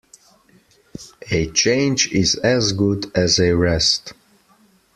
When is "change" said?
1.51-2.11